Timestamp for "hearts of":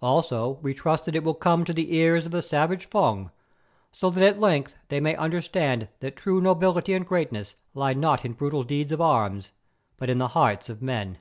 10.28-10.80